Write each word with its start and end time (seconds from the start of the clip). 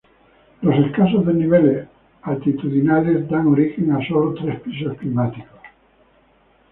Los 0.63 0.73
escasos 0.83 1.27
desniveles 1.27 1.87
altitudinales, 2.23 3.29
dan 3.29 3.45
origen 3.45 3.91
a 3.91 3.99
solo 4.07 4.33
tres 4.33 4.59
pisos 4.61 4.97
climáticos. 4.97 5.59